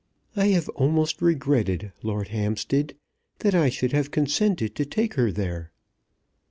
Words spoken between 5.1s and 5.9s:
her there."